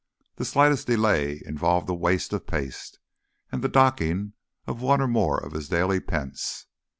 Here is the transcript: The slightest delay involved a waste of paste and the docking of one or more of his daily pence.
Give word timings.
The 0.37 0.45
slightest 0.45 0.87
delay 0.87 1.43
involved 1.45 1.87
a 1.87 1.93
waste 1.93 2.33
of 2.33 2.47
paste 2.47 2.97
and 3.51 3.61
the 3.61 3.69
docking 3.69 4.33
of 4.65 4.81
one 4.81 4.99
or 4.99 5.07
more 5.07 5.37
of 5.37 5.51
his 5.51 5.69
daily 5.69 5.99
pence. 5.99 6.65